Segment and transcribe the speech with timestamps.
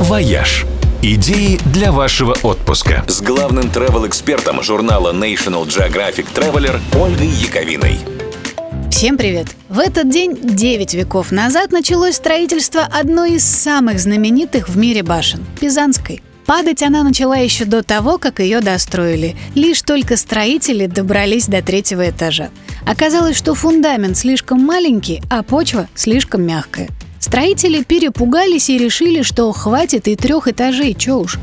[0.00, 0.66] «Вояж».
[1.02, 3.04] Идеи для вашего отпуска.
[3.08, 7.98] С главным travel-экспертом журнала National Geographic Traveler Ольгой Яковиной.
[8.90, 9.46] Всем привет!
[9.70, 15.42] В этот день, 9 веков назад, началось строительство одной из самых знаменитых в мире башен–
[15.60, 16.20] Пизанской.
[16.44, 19.36] Падать она начала еще до того, как ее достроили.
[19.54, 22.50] Лишь только строители добрались до третьего этажа.
[22.86, 26.90] Оказалось, что фундамент слишком маленький, а почва слишком мягкая.
[27.20, 31.38] Строители перепугались и решили, что хватит и трех этажей, чё уж.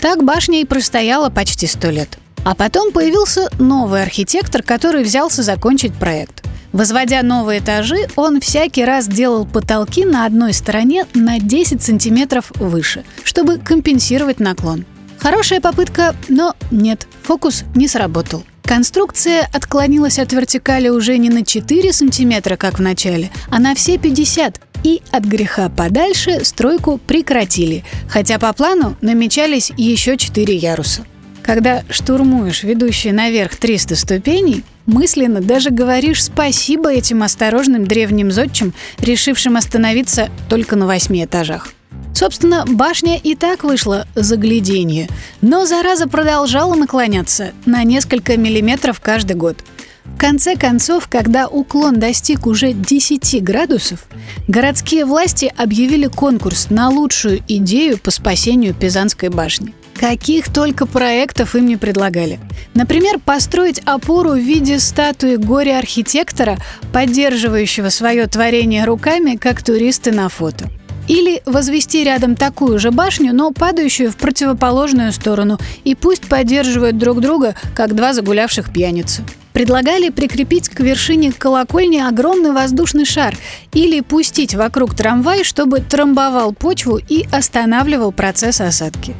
[0.00, 2.18] Так башня и простояла почти сто лет.
[2.44, 6.44] А потом появился новый архитектор, который взялся закончить проект.
[6.72, 13.04] Возводя новые этажи, он всякий раз делал потолки на одной стороне на 10 сантиметров выше,
[13.24, 14.84] чтобы компенсировать наклон.
[15.18, 18.44] Хорошая попытка, но нет, фокус не сработал.
[18.64, 23.98] Конструкция отклонилась от вертикали уже не на 4 сантиметра, как в начале, а на все
[23.98, 31.04] 50, и от греха подальше стройку прекратили, хотя по плану намечались еще 4 яруса.
[31.42, 39.56] Когда штурмуешь ведущие наверх 300 ступеней, мысленно даже говоришь спасибо этим осторожным древним зодчим, решившим
[39.56, 41.72] остановиться только на восьми этажах.
[42.14, 45.08] Собственно, башня и так вышла загляденье,
[45.40, 49.56] но зараза продолжала наклоняться на несколько миллиметров каждый год.
[50.04, 54.06] В конце концов, когда уклон достиг уже 10 градусов,
[54.48, 59.74] городские власти объявили конкурс на лучшую идею по спасению Пизанской башни.
[59.94, 62.40] Каких только проектов им не предлагали.
[62.74, 66.58] Например, построить опору в виде статуи горе-архитектора,
[66.92, 70.70] поддерживающего свое творение руками, как туристы на фото.
[71.08, 77.20] Или возвести рядом такую же башню, но падающую в противоположную сторону, и пусть поддерживают друг
[77.20, 79.22] друга, как два загулявших пьяницы.
[79.62, 83.36] Предлагали прикрепить к вершине колокольни огромный воздушный шар
[83.72, 89.14] или пустить вокруг трамвай, чтобы трамбовал почву и останавливал процесс осадки.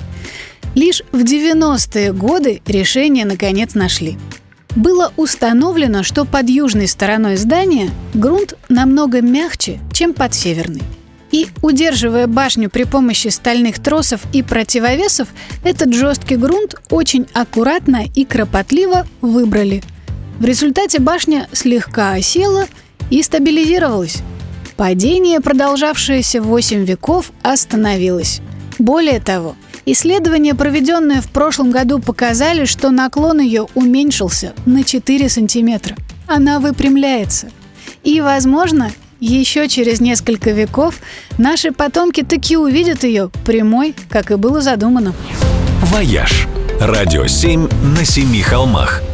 [0.75, 4.19] Лишь в 90-е годы решение наконец нашли.
[4.75, 10.83] Было установлено, что под южной стороной здания грунт намного мягче, чем под северной.
[11.31, 15.29] И, удерживая башню при помощи стальных тросов и противовесов,
[15.63, 19.85] этот жесткий грунт очень аккуратно и кропотливо выбрали.
[20.39, 22.67] В результате башня слегка осела
[23.11, 24.23] и стабилизировалась.
[24.77, 28.41] Падение, продолжавшееся 8 веков, остановилось.
[28.79, 29.55] Более того,
[29.85, 35.97] Исследования, проведенные в прошлом году, показали, что наклон ее уменьшился на 4 сантиметра.
[36.29, 37.49] Она выпрямляется.
[38.05, 41.01] И, возможно, еще через несколько веков
[41.37, 45.15] наши потомки таки увидят ее прямой, как и было задумано.
[45.83, 46.47] «Вояж»–
[46.81, 49.03] радио 7 на семи холмах–